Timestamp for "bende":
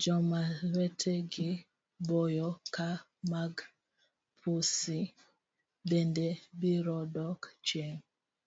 5.88-6.26